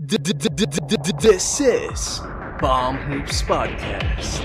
[0.00, 2.24] This is
[2.56, 4.40] Bomb Hoops Podcast.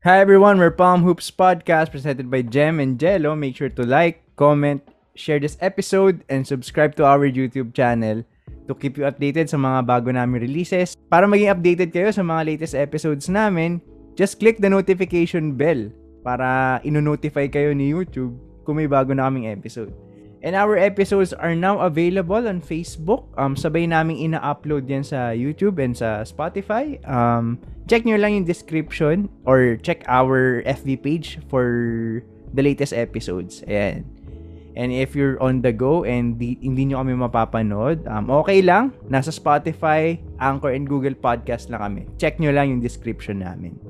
[0.00, 3.36] Hi everyone, we're Palm Hoops Podcast presented by Jem and Jello.
[3.36, 8.24] Make sure to like, comment, share this episode, and subscribe to our YouTube channel
[8.68, 10.96] to keep you updated sa mga bago namin releases.
[11.12, 13.84] Para maging updated kayo sa mga latest episodes namin,
[14.18, 15.94] just click the notification bell
[16.26, 18.34] para ino-notify kayo ni YouTube
[18.66, 19.94] kung may bago na kaming episode.
[20.42, 23.26] And our episodes are now available on Facebook.
[23.34, 26.98] Um, sabay naming ina-upload yan sa YouTube and sa Spotify.
[27.06, 27.58] Um,
[27.90, 31.66] check nyo lang yung description or check our FB page for
[32.54, 33.66] the latest episodes.
[33.66, 34.06] Ayan.
[34.78, 38.94] And if you're on the go and di, hindi nyo kami mapapanood, um, okay lang.
[39.10, 42.02] Nasa Spotify, Anchor, and Google Podcast lang kami.
[42.14, 43.87] Check nyo lang yung description namin.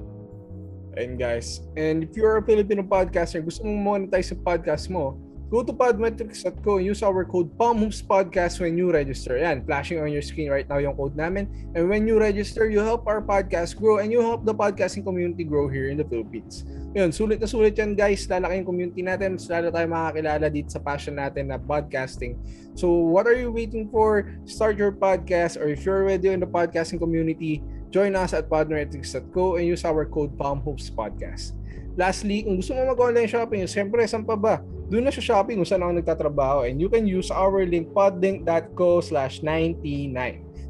[0.98, 5.14] And guys, and if you're a Filipino podcaster, gusto mong monetize sa podcast mo,
[5.46, 9.38] go to podmetrics.co and use our code PalmHoopsPodcast when you register.
[9.38, 11.46] Yan, flashing on your screen right now yung code namin.
[11.78, 15.46] And when you register, you help our podcast grow and you help the podcasting community
[15.46, 16.66] grow here in the Philippines.
[16.98, 18.26] Yun, sulit na sulit yan guys.
[18.26, 19.38] Lalaki yung community natin.
[19.38, 22.34] Mas lalo tayo makakilala dito sa passion natin na podcasting.
[22.74, 24.34] So what are you waiting for?
[24.50, 29.56] Start your podcast or if you're already in the podcasting community, join us at podmetrics.co
[29.56, 31.56] and use our code PalmHoopsPodcast.
[31.98, 34.62] Lastly, kung gusto mo mag-online shopping, siyempre, saan pa ba?
[34.86, 39.02] Doon na sa shopping kung saan ako nagtatrabaho and you can use our link podlink.co
[39.02, 40.14] slash 99.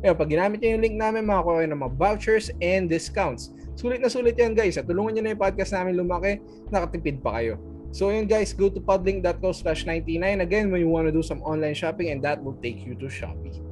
[0.00, 3.52] Ngayon, pag ginamit nyo yung link namin, makakuha kayo ng mga vouchers and discounts.
[3.76, 4.80] Sulit na sulit yan guys.
[4.80, 6.40] At tulungan nyo na yung podcast namin lumaki,
[6.72, 7.60] nakatipid pa kayo.
[7.92, 11.44] So yun guys, go to podlink.co slash 99 again when you want to do some
[11.44, 13.67] online shopping and that will take you to Shopee.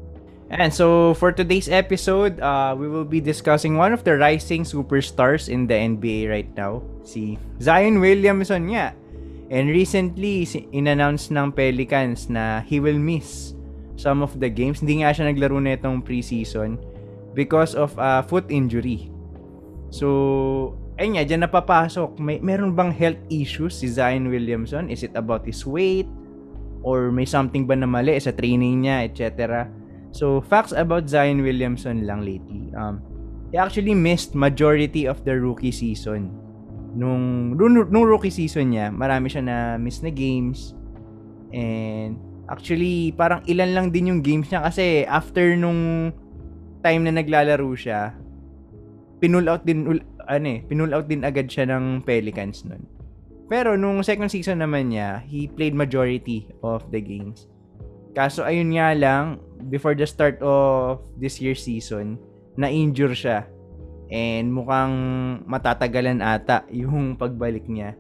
[0.46, 5.50] And so for today's episode, uh, we will be discussing one of the rising superstars
[5.50, 8.94] in the NBA right now, si Zion Williamson nga.
[9.50, 13.54] And recently, in-announce ng Pelicans na he will miss
[13.98, 14.82] some of the games.
[14.82, 16.78] Hindi nga siya naglaro na itong preseason
[17.34, 19.10] because of a foot injury.
[19.90, 22.22] So, ayun nga, dyan napapasok.
[22.22, 24.90] May, meron bang health issues si Zion Williamson?
[24.94, 26.06] Is it about his weight?
[26.86, 29.66] Or may something ba na mali sa training niya, etc.?
[30.16, 32.72] So, facts about Zion Williamson lang lately.
[32.72, 33.04] Um,
[33.52, 36.32] he actually missed majority of the rookie season.
[36.96, 40.72] Nung, nung, nung rookie season niya, marami siya na miss na games.
[41.52, 42.16] And
[42.48, 46.16] actually, parang ilan lang din yung games niya kasi after nung
[46.80, 48.16] time na naglalaro siya,
[49.20, 52.88] pinull out din ano eh, pinull out din agad siya ng Pelicans nun.
[53.52, 57.46] Pero nung second season naman niya, he played majority of the games.
[58.16, 62.16] Kaso ayun nga lang, before the start of this year's season,
[62.56, 63.44] na-injure siya.
[64.08, 64.96] And mukhang
[65.44, 67.92] matatagalan ata yung pagbalik niya.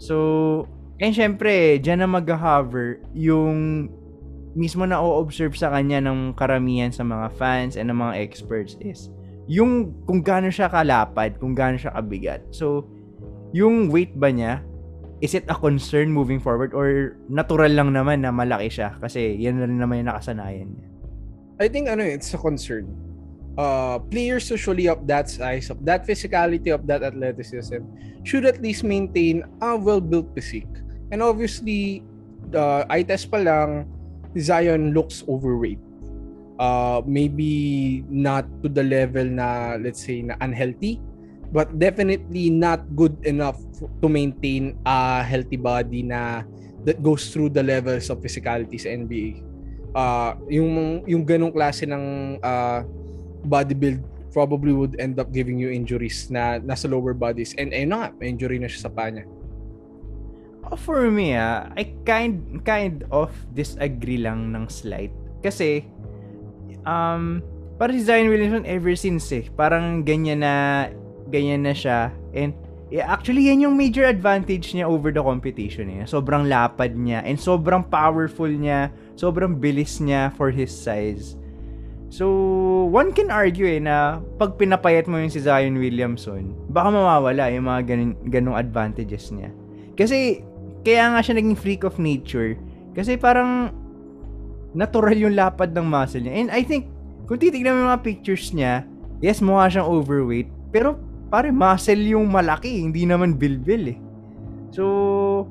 [0.00, 0.64] So,
[0.96, 3.92] and syempre, dyan na mag-hover yung
[4.56, 9.12] mismo na o-observe sa kanya ng karamihan sa mga fans and ng mga experts is
[9.46, 12.42] yung kung gaano siya kalapad, kung gaano siya kabigat.
[12.54, 12.86] So,
[13.50, 14.62] yung weight ba niya,
[15.20, 19.60] is it a concern moving forward or natural lang naman na malaki siya kasi yan
[19.60, 20.88] na rin naman yung nakasanayan niya?
[21.60, 22.88] I think ano it's a concern.
[23.60, 27.84] Uh, players usually of that size, of that physicality, of that athleticism
[28.24, 30.72] should at least maintain a well-built physique.
[31.12, 32.00] And obviously,
[32.48, 33.84] the eye test pa lang,
[34.38, 35.82] Zion looks overweight.
[36.56, 41.00] Uh, maybe not to the level na, let's say, na unhealthy,
[41.50, 43.58] but definitely not good enough
[44.02, 46.46] to maintain a healthy body na
[46.86, 49.42] that goes through the levels of physicality sa NBA.
[49.90, 52.86] Uh, yung yung ganong klase ng uh,
[53.44, 54.00] body build
[54.30, 58.08] probably would end up giving you injuries na nasa lower bodies and ayun na nga,
[58.22, 59.26] injury na siya sa paa niya.
[60.70, 65.10] Oh, for me, ah, I kind kind of disagree lang ng slight.
[65.42, 65.82] Kasi,
[66.86, 67.42] um,
[67.74, 70.86] para si Zion Williamson ever since eh, parang ganyan na,
[71.30, 72.10] ganyan na siya.
[72.34, 72.52] And,
[72.90, 76.04] yeah, actually, yan yung major advantage niya over the competition eh.
[76.04, 81.38] Sobrang lapad niya and sobrang powerful niya, sobrang bilis niya for his size.
[82.10, 82.26] So,
[82.90, 87.70] one can argue eh na pag pinapayat mo yung si Zion Williamson, baka mawawala yung
[87.70, 89.54] mga ganun, ganung advantages niya.
[89.94, 90.42] Kasi,
[90.82, 92.58] kaya nga siya naging freak of nature.
[92.98, 93.70] Kasi parang
[94.74, 96.34] natural yung lapad ng muscle niya.
[96.34, 96.90] And I think,
[97.30, 98.82] kung titignan mo yung mga pictures niya,
[99.22, 100.50] yes, mukha siyang overweight.
[100.74, 100.98] Pero,
[101.30, 102.82] pare, muscle yung malaki.
[102.82, 103.98] Hindi naman bilbil eh.
[104.74, 105.46] So,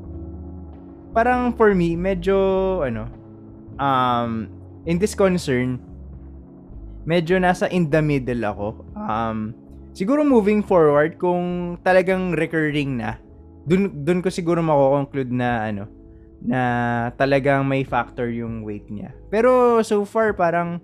[1.16, 2.36] parang for me, medyo,
[2.84, 3.08] ano,
[3.80, 4.52] um,
[4.84, 5.80] in this concern,
[7.08, 8.68] medyo nasa in the middle ako.
[8.94, 9.56] Um,
[9.96, 13.18] siguro moving forward, kung talagang recurring na,
[13.66, 15.84] dun, dun ko siguro mako-conclude na ano,
[16.40, 16.62] na
[17.20, 19.12] talagang may factor yung weight niya.
[19.28, 20.80] Pero so far parang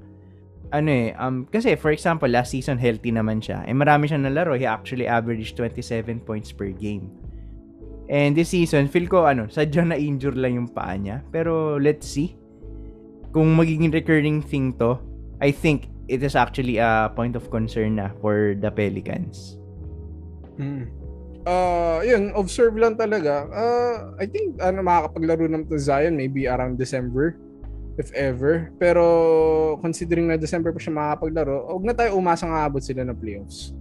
[0.75, 3.63] ano eh, um, kasi for example, last season healthy naman siya.
[3.63, 4.59] Eh marami siyang nalaro.
[4.59, 7.07] He actually averaged 27 points per game.
[8.11, 11.25] And this season, feel ko ano, sadyang na-injure lang yung paa niya.
[11.31, 12.37] Pero let's see.
[13.33, 14.99] Kung magiging recurring thing to,
[15.41, 19.57] I think it is actually a point of concern na for the Pelicans.
[20.59, 20.91] Hmm.
[21.45, 23.45] Uh, yun, observe lang talaga.
[23.53, 27.37] Uh, I think ano makakapaglaro naman to Zion maybe around December
[27.95, 28.71] if ever.
[28.79, 29.03] Pero
[29.79, 33.71] considering na December pa siya makakapaglaro, huwag na tayo umasang aabot sila ng playoffs.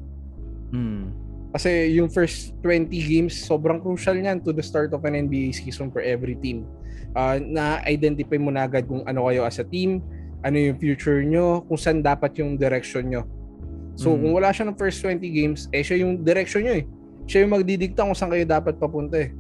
[0.75, 1.15] Hmm.
[1.55, 5.87] Kasi yung first 20 games, sobrang crucial niyan to the start of an NBA season
[5.95, 6.67] for every team.
[7.15, 10.03] Uh, na-identify mo na agad kung ano kayo as a team,
[10.43, 13.23] ano yung future nyo, kung saan dapat yung direction nyo.
[13.95, 14.19] So, mm.
[14.19, 16.85] kung wala siya ng first 20 games, eh siya yung direction nyo eh.
[17.31, 19.31] Siya yung magdidikta kung saan kayo dapat papunta eh.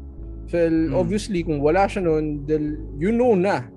[0.46, 0.94] So, mm.
[0.94, 2.46] obviously, kung wala siya nun,
[2.94, 3.73] you know na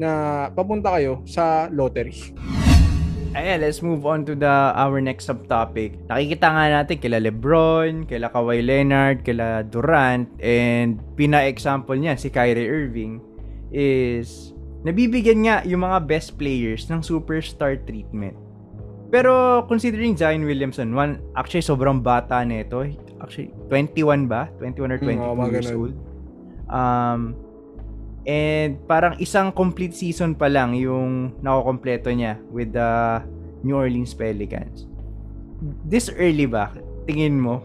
[0.00, 2.32] na papunta kayo sa lottery.
[3.30, 5.94] Ayan, let's move on to the our next subtopic.
[6.10, 12.66] Nakikita nga natin kila Lebron, kila Kawhi Leonard, kila Durant, and pina-example niya si Kyrie
[12.66, 13.22] Irving
[13.70, 14.50] is
[14.82, 18.34] nabibigyan nga yung mga best players ng superstar treatment.
[19.14, 22.82] Pero considering Zion Williamson, one, actually sobrang bata nito.
[23.22, 24.50] Actually, 21 ba?
[24.58, 25.94] 21 or 22 mm, oh, years old.
[26.66, 27.38] Um,
[28.28, 33.24] And parang isang complete season pa lang yung nakokompleto niya with the
[33.64, 34.84] New Orleans Pelicans.
[35.88, 36.72] This early ba,
[37.08, 37.64] tingin mo,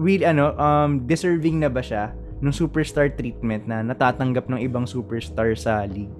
[0.00, 5.52] will ano, um, deserving na ba siya ng superstar treatment na natatanggap ng ibang superstar
[5.52, 6.12] sa league?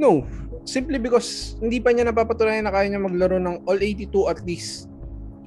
[0.00, 0.24] No.
[0.64, 4.88] Simply because hindi pa niya napapatunayan na kaya niya maglaro ng all 82 at least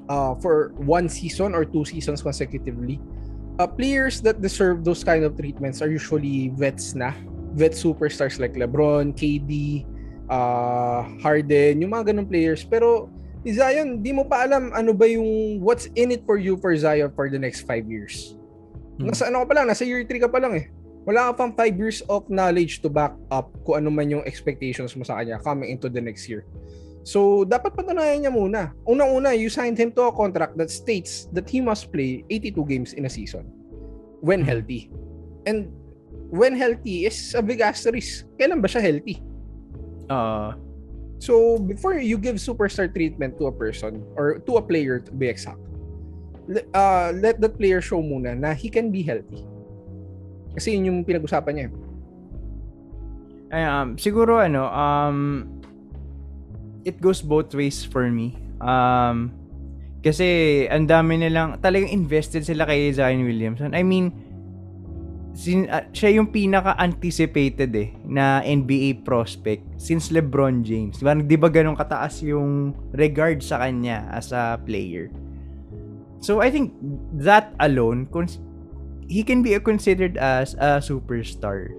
[0.06, 3.02] uh, for one season or two seasons consecutively
[3.58, 7.12] uh, players that deserve those kind of treatments are usually vets na.
[7.58, 9.84] Vet superstars like LeBron, KD,
[10.30, 12.62] uh, Harden, yung mga ganong players.
[12.62, 13.10] Pero
[13.42, 17.10] Zion, di mo pa alam ano ba yung what's in it for you for Zion
[17.14, 18.38] for the next five years.
[18.98, 19.10] Hmm.
[19.10, 20.66] Nasa ano ka pa lang, nasa year 3 ka pa lang eh.
[21.08, 24.92] Wala ka pang 5 years of knowledge to back up kung ano man yung expectations
[24.92, 26.44] mo sa kanya coming into the next year.
[27.04, 28.74] So, dapat patunayan niya muna.
[28.84, 32.90] Unang-una, you signed him to a contract that states that he must play 82 games
[32.92, 33.48] in a season
[34.20, 34.48] when hmm.
[34.48, 34.90] healthy.
[35.46, 35.72] And
[36.28, 38.28] when healthy is a big asterisk.
[38.36, 39.22] Kailan ba siya healthy?
[40.08, 40.52] Uh,
[41.18, 45.26] so, before you give superstar treatment to a person or to a player to be
[45.26, 45.60] exact,
[46.74, 49.44] uh, let that player show muna na he can be healthy.
[50.56, 51.68] Kasi yun yung pinag-usapan niya.
[53.48, 55.18] Ay, um, siguro ano, um,
[56.88, 58.32] it goes both ways for me.
[58.64, 59.36] Um,
[60.00, 63.76] kasi ang dami nilang, talagang invested sila kay Zion Williamson.
[63.76, 64.16] I mean,
[65.36, 70.98] sin, uh, siya yung pinaka-anticipated eh na NBA prospect since LeBron James.
[70.98, 75.12] Diba, di ba ganun kataas yung regard sa kanya as a player?
[76.18, 76.74] So I think
[77.22, 78.10] that alone,
[79.06, 81.70] he can be considered as a superstar.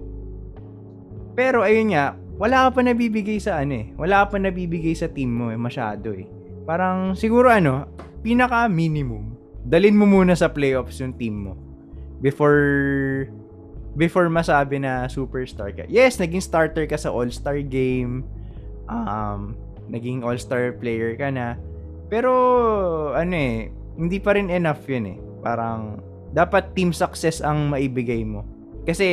[1.36, 3.86] Pero ayun nga, wala ka pa nabibigay sa ano eh.
[4.00, 6.24] Wala ka pa nabibigay sa team mo eh, masyado eh.
[6.64, 7.84] Parang siguro ano,
[8.24, 11.52] pinaka minimum, dalin mo muna sa playoffs yung team mo.
[12.24, 13.28] Before
[13.92, 15.84] before masabi na superstar ka.
[15.92, 18.24] Yes, naging starter ka sa All-Star game.
[18.88, 19.52] Um,
[19.92, 21.60] naging All-Star player ka na.
[22.08, 22.32] Pero
[23.12, 23.68] ano eh,
[24.00, 25.18] hindi pa rin enough 'yun eh.
[25.44, 26.00] Parang
[26.32, 28.48] dapat team success ang maibigay mo.
[28.88, 29.08] Kasi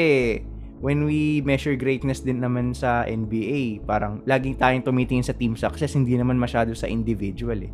[0.79, 5.98] when we measure greatness din naman sa NBA, parang laging tayong tumitingin sa team success,
[5.98, 7.74] hindi naman masyado sa individual eh.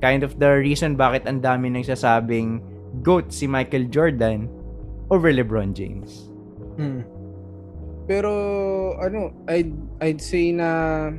[0.00, 2.60] Kind of the reason bakit ang dami nagsasabing
[3.04, 4.48] GOAT si Michael Jordan
[5.12, 6.32] over LeBron James.
[6.76, 7.04] Hmm.
[8.06, 8.30] Pero
[9.00, 11.10] ano, I'd, I'd say na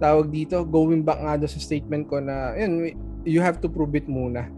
[0.00, 4.08] tawag dito, going back nga sa statement ko na yun, you have to prove it
[4.08, 4.48] muna.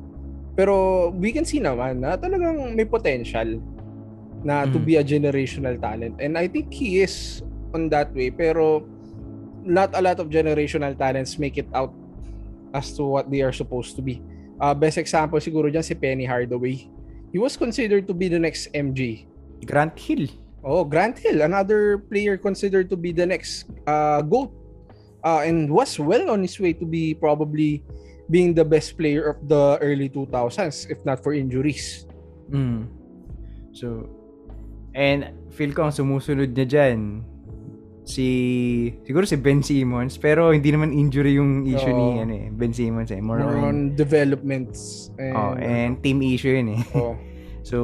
[0.54, 3.58] Pero we can see naman na talagang may potential
[4.44, 4.84] na to mm.
[4.84, 6.18] be a generational talent.
[6.20, 7.42] And I think he is
[7.74, 8.30] on that way.
[8.30, 8.84] Pero
[9.62, 11.94] not a lot of generational talents make it out
[12.74, 14.20] as to what they are supposed to be.
[14.60, 16.86] Uh, best example siguro dyan si Penny Hardaway.
[17.32, 19.26] He was considered to be the next MJ.
[19.64, 20.28] Grant Hill.
[20.62, 24.52] Oh, Grant Hill, another player considered to be the next uh, GOAT.
[25.22, 27.82] Uh, and was well on his way to be probably
[28.30, 32.06] being the best player of the early 2000s if not for injuries.
[32.50, 32.90] Mm.
[33.70, 34.10] So,
[34.92, 37.24] And feel ko ang sumusunod niya dyan,
[38.02, 38.26] si
[39.06, 42.22] siguro si Ben Simmons pero hindi naman injury yung issue ni Oo.
[42.26, 45.10] ano eh Ben Simmons eh more, More on, on developments.
[45.22, 47.14] And, oh, and team issue yun eh oh.
[47.68, 47.78] so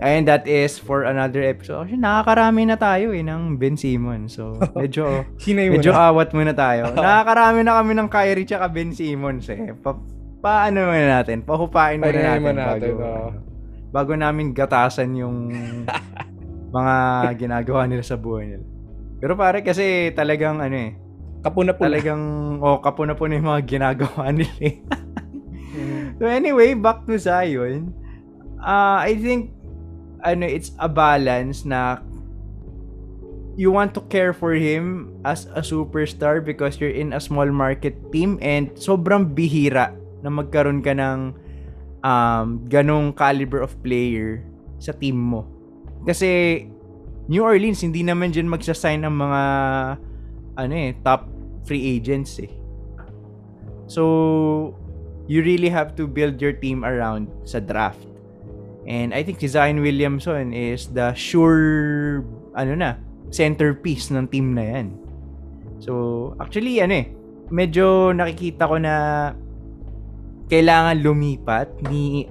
[0.00, 4.60] and that is for another episode actually nakakarami na tayo eh ng Ben Simmons so
[4.76, 5.24] medyo
[5.72, 6.12] medyo na.
[6.12, 9.96] awat muna tayo nakakarami na kami ng Kyrie tsaka Ben Simmons eh pa,
[10.44, 13.28] paano muna natin pahupain muna Pahinay natin, mo natin, bago, oo.
[13.32, 13.49] ano,
[13.90, 15.52] bago namin gatasan yung
[16.76, 16.94] mga
[17.36, 18.64] ginagawa nila sa buhay nila
[19.20, 20.92] pero pare kasi talagang ano eh
[21.40, 21.88] Kapuna po.
[21.88, 22.20] talagang
[22.60, 24.76] oh kapuna po na yung mga ginagawa nila eh.
[25.70, 26.20] Mm.
[26.20, 27.90] so anyway back to Zion
[28.60, 29.50] uh, I think
[30.20, 32.04] ano it's a balance na
[33.56, 37.96] you want to care for him as a superstar because you're in a small market
[38.08, 41.34] team and sobrang bihira na magkaroon ka ng
[42.04, 44.44] um, ganong caliber of player
[44.80, 45.46] sa team mo.
[46.04, 46.64] Kasi
[47.30, 49.42] New Orleans hindi naman dyan magsasign ng mga
[50.58, 51.30] ano eh, top
[51.64, 52.50] free agents eh.
[53.90, 54.74] So,
[55.26, 58.02] you really have to build your team around sa draft.
[58.86, 62.22] And I think si Zion Williamson is the sure,
[62.54, 62.98] ano na,
[63.30, 64.86] centerpiece ng team na yan.
[65.82, 67.06] So, actually, ano eh,
[67.50, 68.94] medyo nakikita ko na
[70.50, 72.26] kailangan lumipat ni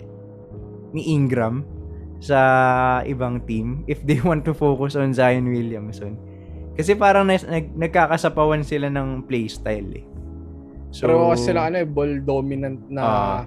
[0.91, 1.63] ni Ingram
[2.19, 2.39] sa
[3.07, 6.19] ibang team if they want to focus on Zion Williamson.
[6.75, 10.05] Kasi parang nas, nag, nagkakasapawan sila ng playstyle eh.
[10.91, 13.39] So, Pero kasi sila ano eh, ball dominant na Ah.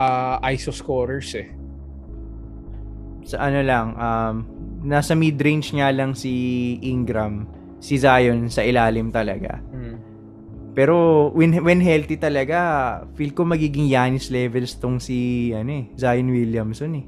[0.00, 1.48] ah, ISO scorers eh.
[3.26, 4.34] sa ano lang, um,
[4.86, 6.30] nasa mid-range nga lang si
[6.78, 7.42] Ingram,
[7.82, 9.58] si Zion sa ilalim talaga.
[9.74, 9.85] Mm.
[10.76, 16.28] Pero when when healthy talaga, feel ko magiging Giannis levels tong si ano eh, Zion
[16.28, 17.04] Williamson eh.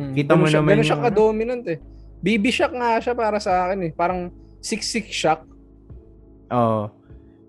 [0.00, 0.12] Mm.
[0.16, 1.04] Kita mo naman ganun siya ano?
[1.12, 1.78] ka-dominant eh.
[2.24, 3.92] BB shock nga siya para sa akin eh.
[3.92, 4.32] Parang
[4.64, 5.44] 6-6 shock.
[6.48, 6.88] Oo.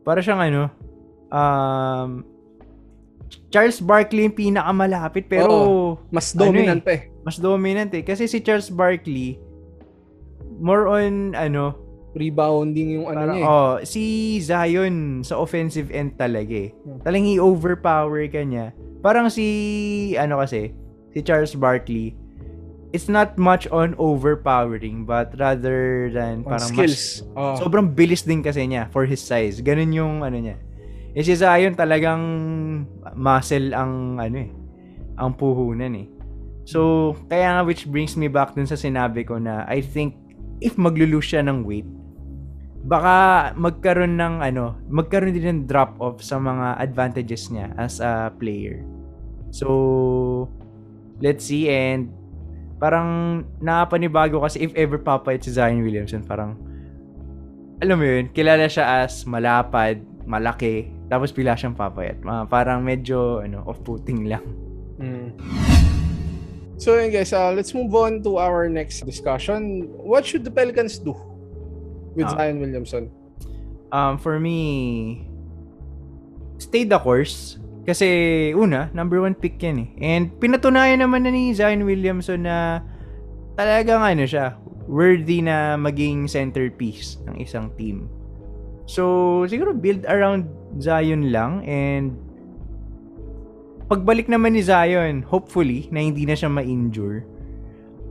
[0.03, 0.67] Para siyang ano,
[1.31, 2.27] um,
[3.47, 6.85] Charles Barkley yung pinakamalapit pero Mas Ano dominant eh?
[6.85, 7.01] pa eh.
[7.23, 8.03] mas dominant eh.
[8.03, 9.39] Kasi si Charles Barkley,
[10.59, 11.79] more on ano,
[12.15, 13.51] Rebounding yung ano Parang, niya eh.
[13.51, 14.03] oh, si
[14.39, 16.69] Zion sa offensive end talaga eh.
[16.71, 17.03] Hmm.
[17.03, 18.71] Talagang i-overpower ka niya.
[19.03, 19.45] Parang si,
[20.15, 20.71] ano kasi,
[21.11, 22.15] si Charles Barkley,
[22.95, 27.27] it's not much on overpowering but rather than On parang skills.
[27.35, 27.51] Oh.
[27.51, 29.59] mas, sobrang bilis din kasi niya for his size.
[29.59, 30.55] Ganun yung ano niya.
[31.11, 32.23] Eh si Zion talagang
[33.15, 34.51] muscle ang ano eh,
[35.19, 36.07] ang puhunan eh.
[36.65, 40.15] So, kaya nga which brings me back dun sa sinabi ko na I think
[40.63, 41.87] if maglulose siya ng weight,
[42.85, 48.29] baka magkaroon ng ano, magkaroon din ng drop off sa mga advantages niya as a
[48.37, 48.85] player.
[49.49, 50.45] So,
[51.17, 52.13] let's see and
[52.77, 56.53] parang nakapanibago kasi if ever papayat si Zion Williamson, parang
[57.81, 62.21] alam mo yun, kilala siya as malapad, malaki, tapos pila siyang papayat.
[62.21, 64.45] Mga parang medyo ano, off-putting lang.
[65.01, 65.33] Mm.
[66.77, 69.89] So yun guys, uh, let's move on to our next discussion.
[69.89, 71.17] What should the Pelicans do
[72.15, 72.35] with Ah.
[72.39, 73.11] Zion Williamson?
[73.91, 75.27] Um, for me,
[76.57, 77.59] stay the course.
[77.85, 79.89] Kasi, una, number one pick yan eh.
[80.01, 82.81] And pinatunayan naman na ni Zion Williamson na
[83.53, 84.57] talagang ano siya,
[84.89, 88.09] worthy na maging centerpiece ng isang team.
[88.89, 90.49] So, siguro build around
[90.81, 92.17] Zion lang and
[93.85, 97.21] pagbalik naman ni Zion, hopefully, na hindi na siya ma-injure,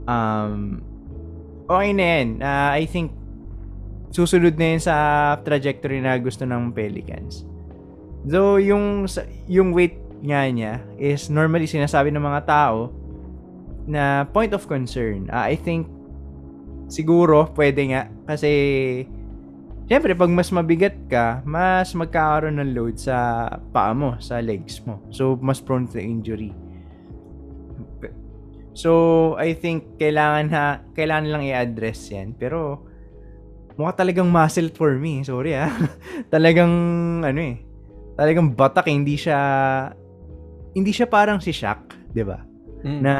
[0.07, 0.79] um,
[1.67, 2.27] okay na yan.
[2.39, 3.11] Uh, I think,
[4.15, 4.95] susunod na yun sa
[5.43, 7.43] trajectory na gusto ng Pelicans.
[8.23, 9.03] Though, yung,
[9.51, 12.95] yung weight nga niya is normally sinasabi ng mga tao
[13.83, 15.27] na point of concern.
[15.27, 15.91] Ah, I think,
[16.87, 18.07] siguro, pwede nga.
[18.23, 18.49] Kasi,
[19.85, 24.97] Siyempre, pag mas mabigat ka, mas magkakaroon ng load sa paa mo, sa legs mo.
[25.13, 26.49] So, mas prone to injury.
[28.73, 28.91] So,
[29.37, 32.33] I think kailangan ha, kailangan lang i-address 'yan.
[32.33, 32.81] Pero
[33.75, 35.23] mukha talagang muscle for me.
[35.23, 35.71] Sorry ah.
[36.33, 36.71] talagang
[37.23, 37.61] ano eh.
[38.15, 38.95] Talagang batak, eh.
[38.95, 39.39] hindi siya
[40.75, 42.39] hindi siya parang si Shaq, 'di ba?
[42.85, 42.99] Mm.
[43.03, 43.13] Na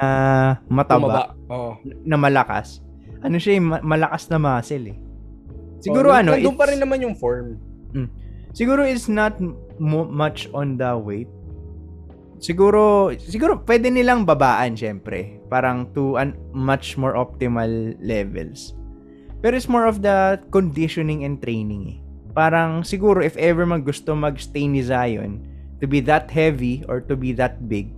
[0.67, 1.23] mataba, Tumaba.
[1.51, 1.75] Oh.
[1.83, 2.79] na malakas.
[3.25, 4.97] Ano siya, eh, ma- malakas na muscle eh.
[5.81, 7.57] Siguro oh, ano, Nandun pa rin naman yung form.
[8.55, 9.35] Siguro it's not
[9.83, 11.27] mo- much on the weight.
[12.39, 15.43] Siguro, siguro pwede nilang babaan syempre.
[15.51, 17.67] Parang to an much more optimal
[17.99, 18.71] levels.
[19.45, 21.97] Pero it's more of the conditioning and training eh.
[22.33, 25.37] Parang siguro if ever mag gusto mag-stay ni Zion
[25.77, 27.93] to be that heavy or to be that big,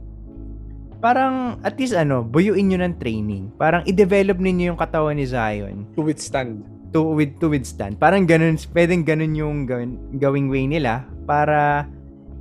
[1.00, 3.48] parang at least ano, buyuin nyo ng training.
[3.56, 6.68] Parang i-develop ninyo yung katawan ni Zion To withstand.
[6.92, 7.96] to with to withstand.
[7.96, 11.88] Parang ganun, pwedeng ganun yung gawin, gawing way nila para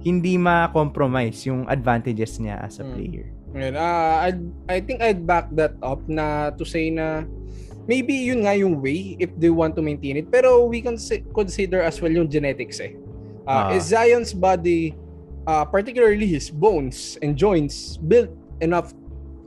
[0.03, 2.91] hindi ma-compromise yung advantages niya as a Mm.
[2.91, 3.27] player.
[3.55, 7.23] Ngayon, ah, I'd, I think I'd back that up na to say na
[7.87, 10.27] maybe yun nga yung way if they want to maintain it.
[10.31, 12.95] Pero we can si- consider as well yung genetics eh.
[13.47, 13.77] Uh, Ah.
[13.79, 14.91] is Zion's body,
[15.47, 18.91] uh, particularly his bones and joints, built enough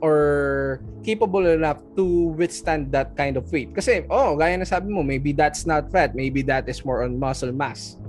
[0.00, 3.76] or capable enough to withstand that kind of weight?
[3.76, 7.20] Kasi, oh, gaya na sabi mo, maybe that's not fat, maybe that is more on
[7.20, 8.00] muscle mass.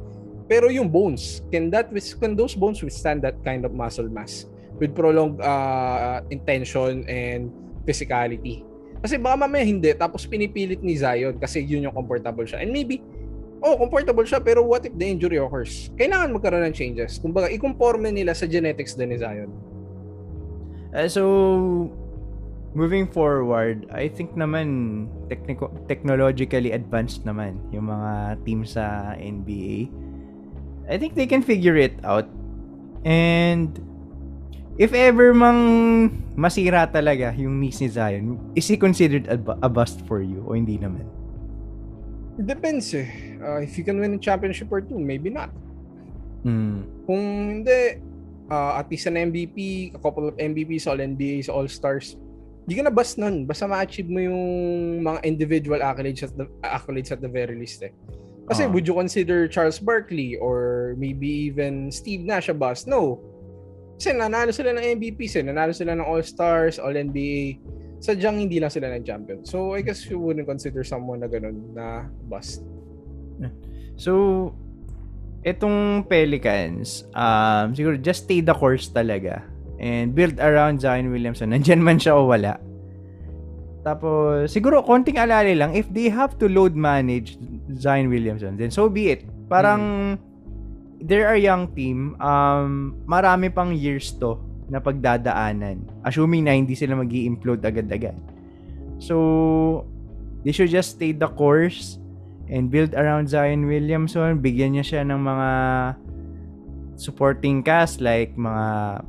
[0.48, 4.48] Pero yung bones, can that can those bones withstand that kind of muscle mass
[4.80, 7.52] with prolonged uh, intention and
[7.84, 8.64] physicality?
[9.02, 12.62] Kasi baka mamaya hindi, tapos pinipilit ni Zion kasi yun yung comfortable siya.
[12.62, 13.02] And maybe,
[13.66, 15.90] oh, comfortable siya, pero what if the injury occurs?
[15.98, 17.18] Kailangan magkaroon ng changes.
[17.18, 19.50] Kumbaga, ikonforme nila sa genetics din ni Zion.
[20.94, 21.24] Uh, so,
[22.78, 29.90] moving forward, I think naman technico- technologically advanced naman yung mga teams sa NBA.
[30.86, 32.30] I think they can figure it out.
[33.02, 33.74] And
[34.82, 40.02] if ever mang masira talaga yung knees ni Zion, is he considered a, a bust
[40.10, 41.06] for you o hindi naman?
[42.42, 43.38] Depends eh.
[43.38, 45.54] Uh, if you can win a championship or two, maybe not.
[46.42, 46.90] Mm.
[47.06, 47.24] Kung
[47.62, 48.02] hindi,
[48.50, 52.18] uh, at least an MVP, a couple of MVPs, all NBAs, all stars,
[52.66, 53.46] di ka na bust nun.
[53.46, 54.42] Basta ma-achieve mo yung
[55.06, 57.94] mga individual accolades at the, accolades at the very least eh.
[58.50, 58.72] Kasi Ah.
[58.74, 62.90] would you consider Charles Barkley or maybe even Steve Nash a bust?
[62.90, 63.22] No.
[64.02, 65.44] Kasi nanalo sila ng MVPs eh.
[65.46, 67.62] Nanalo sila ng All-Stars, All-NBA.
[68.02, 69.46] Sadyang hindi lang sila nag-champion.
[69.46, 72.66] So, I guess you wouldn't consider someone na ganun na bust.
[74.02, 74.58] So,
[75.46, 79.46] itong Pelicans, um, siguro just stay the course talaga
[79.78, 81.54] and build around Zion Williamson.
[81.54, 82.58] Nandyan man siya o wala.
[83.86, 87.38] Tapos, siguro konting alala lang, if they have to load manage
[87.78, 89.30] Zion Williamson, then so be it.
[89.46, 90.18] Parang,
[91.02, 94.38] they're a young team, um, marami pang years to
[94.72, 95.84] na pagdadaanan.
[96.08, 98.16] Assuming na hindi sila mag implode agad-agad.
[99.02, 99.84] So,
[100.46, 101.98] they should just stay the course
[102.48, 104.40] and build around Zion Williamson.
[104.40, 105.50] Bigyan niya siya ng mga
[106.96, 109.02] supporting cast like mga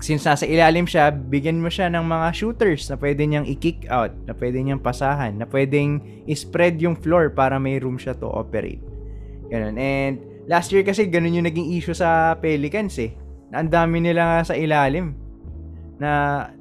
[0.00, 4.16] since nasa ilalim siya, bigyan mo siya ng mga shooters na pwede niyang i-kick out,
[4.24, 8.80] na pwede niyang pasahan, na pwedeng i-spread yung floor para may room siya to operate.
[9.52, 9.76] Ganun.
[9.76, 13.14] And last year kasi ganun yung naging issue sa Pelicans eh.
[13.54, 15.14] Na ang dami nila nga sa ilalim.
[16.02, 16.10] Na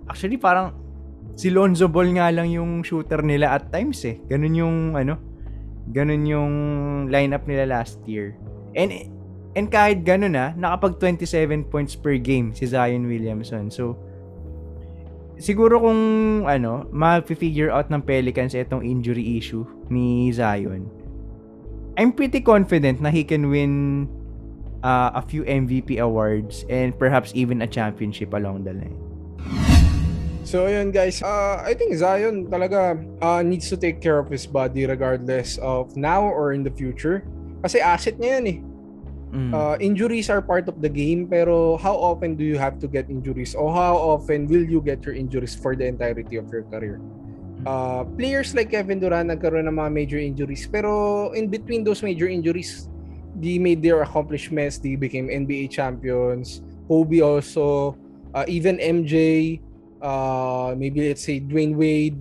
[0.06, 0.78] actually parang
[1.34, 4.22] si Lonzo Ball nga lang yung shooter nila at times eh.
[4.30, 5.18] Ganun yung ano,
[5.90, 6.54] ganun yung
[7.10, 8.38] lineup nila last year.
[8.78, 8.94] And
[9.58, 13.74] and kahit ganun ah, nakapag 27 points per game si Zion Williamson.
[13.74, 13.98] So
[15.42, 16.02] siguro kung
[16.46, 20.99] ano, ma-figure out ng Pelicans itong injury issue ni Zion.
[22.00, 24.08] I'm pretty confident na he can win
[24.88, 28.96] uh, a few MVP awards and perhaps even a championship along the line.
[30.48, 34.48] So ayun guys, uh, I think Zion talaga uh, needs to take care of his
[34.48, 37.28] body regardless of now or in the future.
[37.68, 38.60] Kasi asset niya yan eh.
[39.30, 39.52] Mm.
[39.52, 43.12] Uh, injuries are part of the game pero how often do you have to get
[43.12, 47.04] injuries or how often will you get your injuries for the entirety of your career?
[47.68, 52.32] Uh, players like Kevin Durant nagkaroon ng mga major injuries pero in between those major
[52.32, 52.88] injuries
[53.36, 58.00] they made their accomplishments they became NBA champions Kobe also
[58.32, 59.60] uh, even MJ
[60.00, 62.16] uh, maybe let's say Dwayne Wade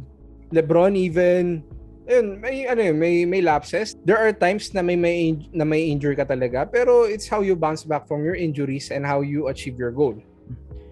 [0.50, 1.62] LeBron even
[2.08, 3.92] Ayun, may ano yun, may may lapses.
[4.00, 7.52] There are times na may may na may injury ka talaga, pero it's how you
[7.52, 10.16] bounce back from your injuries and how you achieve your goal.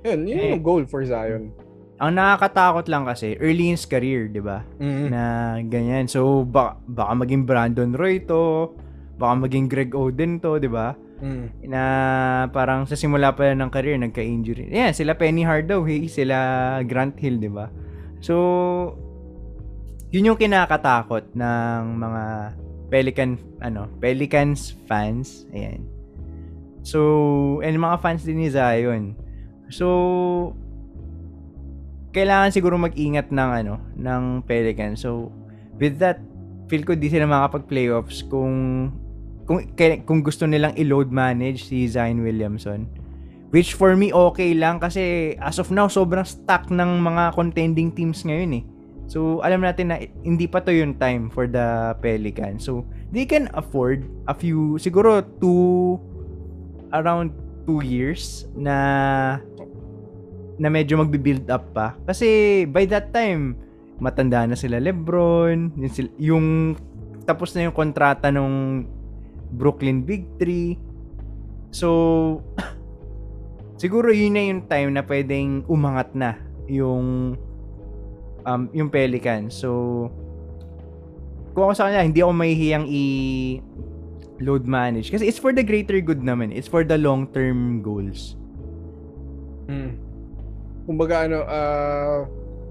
[0.04, 0.48] Yun, yun Eh.
[0.52, 1.56] yung goal for Zion.
[1.96, 4.60] Ang nakakatakot lang kasi early in his career, 'di ba?
[4.76, 5.06] Mm.
[5.08, 5.22] Na
[5.64, 6.04] ganyan.
[6.04, 8.76] So baka, baka maging Brandon Roy to,
[9.16, 10.92] baka maging Greg Oden to, 'di ba?
[11.24, 11.72] Mm.
[11.72, 11.82] Na
[12.52, 14.68] parang sa simula pa lang ng career nagka-injury.
[14.68, 16.36] Yeah, sila Penny Hardaway, sila
[16.84, 17.72] Grant Hill, 'di ba?
[18.20, 18.34] So
[20.12, 22.22] yun yung kinakatakot ng mga
[22.86, 25.48] Pelican ano, Pelicans fans.
[25.50, 25.96] Ayan.
[26.86, 29.18] So, and mga fans din ni Zion.
[29.74, 30.54] So,
[32.16, 35.04] kailangan siguro mag-ingat ng ano, ng Pelicans.
[35.04, 35.28] So,
[35.76, 36.24] with that,
[36.72, 38.88] feel ko di sila makapag-playoffs kung
[39.46, 39.62] kung
[40.08, 42.88] kung gusto nilang i-load manage si Zion Williamson.
[43.54, 48.26] Which for me okay lang kasi as of now sobrang stack ng mga contending teams
[48.26, 48.64] ngayon eh.
[49.06, 52.66] So alam natin na hindi pa to yung time for the Pelicans.
[52.66, 52.82] So
[53.14, 56.02] they can afford a few siguro two
[56.90, 57.30] around
[57.70, 59.38] two years na
[60.56, 61.96] na medyo magbi-build up pa.
[62.08, 63.56] Kasi by that time
[63.96, 66.46] matanda na sila LeBron, yung, yung
[67.24, 68.86] tapos na yung kontrata nung
[69.50, 70.78] Brooklyn Big 3.
[71.72, 71.88] So,
[73.82, 76.38] siguro yun na yung time na pwedeng umangat na
[76.70, 77.36] yung
[78.46, 79.50] um, yung Pelican.
[79.50, 80.08] So,
[81.52, 83.04] kung ako sa kanya, hindi ako mahihiyang i
[84.44, 85.08] load manage.
[85.08, 86.52] Kasi it's for the greater good naman.
[86.52, 88.36] It's for the long-term goals.
[89.66, 90.05] Hmm.
[90.86, 92.18] Kumbaga ano, uh,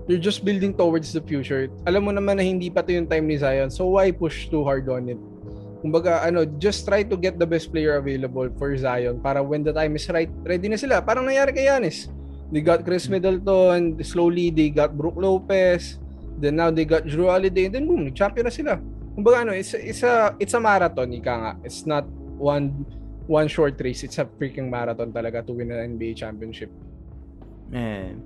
[0.07, 1.67] you're just building towards the future.
[1.83, 4.63] Alam mo naman na hindi pa to yung time ni Zion, so why push too
[4.63, 5.19] hard on it?
[5.83, 9.75] Kumbaga ano, just try to get the best player available for Zion para when the
[9.75, 11.03] time is right, ready na sila.
[11.03, 12.09] Parang nangyari kay Giannis.
[12.49, 15.97] They got Chris Middleton, slowly they got Brook Lopez,
[16.37, 18.73] then now they got Drew Holiday, and then boom, champion na sila.
[19.17, 21.51] Kumbaga ano, it's, it's a it's a marathon, ika nga.
[21.65, 22.05] It's not
[22.37, 22.85] one
[23.25, 24.05] one short race.
[24.05, 26.69] It's a freaking marathon talaga to win an NBA championship.
[27.69, 28.21] Man.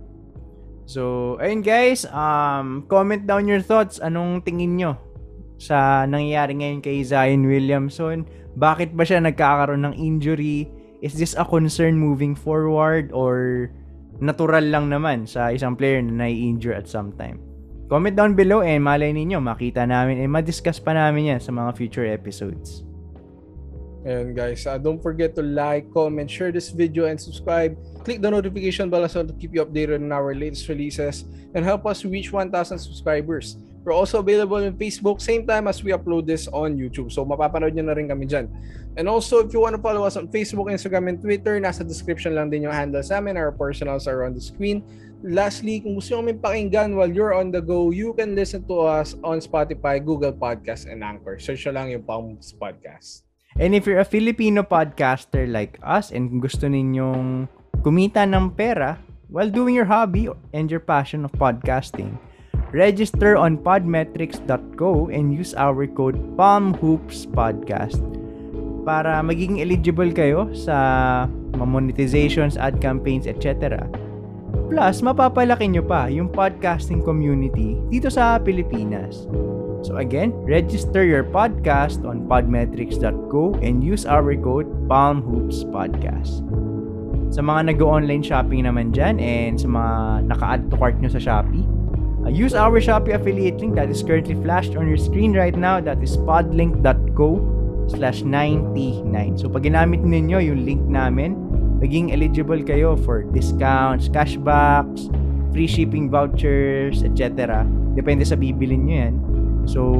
[0.90, 4.02] So, ayun guys, um, comment down your thoughts.
[4.02, 4.98] Anong tingin nyo
[5.62, 8.26] sa nangyayari ngayon kay Zion Williamson?
[8.58, 10.66] Bakit ba siya nagkakaroon ng injury?
[11.06, 13.70] Is this a concern moving forward or
[14.18, 17.38] natural lang naman sa isang player na nai-injure at some time?
[17.86, 21.74] Comment down below and malay ninyo, makita namin and ma-discuss pa namin yan sa mga
[21.78, 22.89] future episodes.
[24.06, 27.76] And guys, uh, don't forget to like, comment, share this video, and subscribe.
[28.04, 31.66] Click the notification bell as well to keep you updated on our latest releases and
[31.66, 33.58] help us reach 1,000 subscribers.
[33.84, 37.12] We're also available on Facebook same time as we upload this on YouTube.
[37.12, 38.52] So mapapanood nyo na rin kami dyan.
[39.00, 42.36] And also, if you want to follow us on Facebook, Instagram, and Twitter, nasa description
[42.36, 43.40] lang din yung handles namin.
[43.40, 44.84] Our personals are on the screen.
[45.24, 49.16] Lastly, kung gusto nyo pakinggan while you're on the go, you can listen to us
[49.24, 51.40] on Spotify, Google Podcast, and Anchor.
[51.40, 53.29] Search lang yung Palms Podcast.
[53.58, 57.50] And if you're a Filipino podcaster like us and gusto ninyong
[57.82, 59.02] kumita ng pera
[59.34, 62.14] while doing your hobby and your passion of podcasting,
[62.70, 68.02] register on podmetrics.co and use our code PalmHoopsPodcast
[68.86, 71.26] para maging eligible kayo sa
[71.58, 73.86] monetizations, ad campaigns, etc.
[74.70, 79.26] Plus, mapapalaki nyo pa yung podcasting community dito sa Pilipinas.
[79.82, 86.44] So again, register your podcast on podmetrics.co and use our code PalmHoopsPodcast.
[87.30, 89.94] Sa mga nag-online shopping naman dyan and sa mga
[90.28, 91.64] naka-add to cart nyo sa Shopee,
[92.26, 95.80] uh, use our Shopee affiliate link that is currently flashed on your screen right now.
[95.80, 97.30] That is podlink.co
[97.88, 99.06] slash 99.
[99.40, 101.38] So pag ginamit ninyo yung link namin,
[101.80, 105.08] maging eligible kayo for discounts, cashbacks,
[105.56, 107.64] free shipping vouchers, etc.
[107.96, 109.16] Depende sa bibilin nyo yan.
[109.66, 109.92] So,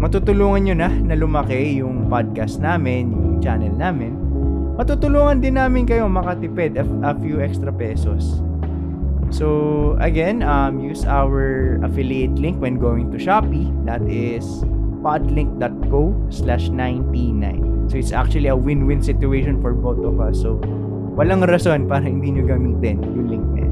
[0.00, 4.14] matutulungan nyo na na lumaki yung podcast namin, yung channel namin.
[4.78, 8.40] Matutulungan din namin kayo makatipid a, a few extra pesos.
[9.28, 13.68] So, again, um, use our affiliate link when going to Shopee.
[13.84, 14.44] That is
[15.04, 17.92] podlink.co slash 99.
[17.92, 20.40] So, it's actually a win-win situation for both of us.
[20.40, 20.56] So,
[21.18, 23.67] walang rason para hindi nyo gamitin yung link na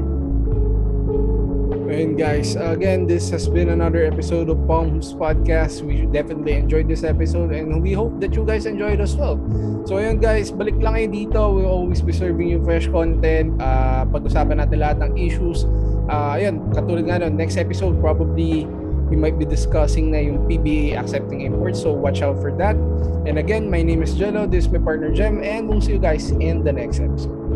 [1.87, 5.87] And guys, again, this has been another episode of Palms Podcast.
[5.87, 9.39] We definitely enjoyed this episode and we hope that you guys enjoyed as well.
[9.87, 11.39] So ayun guys, balik lang kayo dito.
[11.55, 13.55] We'll always be serving you fresh content.
[13.63, 15.63] Uh, pag-usapan natin lahat ng issues.
[16.11, 18.67] Uh, ayun, katulad nga nun, next episode probably
[19.07, 21.79] we might be discussing na yung PBA accepting imports.
[21.79, 22.75] So watch out for that.
[23.23, 24.43] And again, my name is Jello.
[24.43, 25.39] This is my partner Jem.
[25.39, 27.46] And we'll see you guys in the next episode.